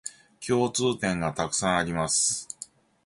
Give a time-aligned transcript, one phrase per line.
[0.43, 2.47] 共通点がたくさんあります